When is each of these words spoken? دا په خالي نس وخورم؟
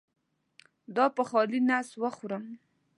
دا 0.95 1.05
په 1.15 1.23
خالي 1.29 1.59
نس 1.69 1.87
وخورم؟ 2.01 2.43